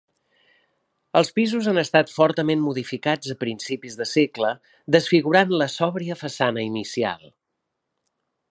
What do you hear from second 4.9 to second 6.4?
desfigurant la sòbria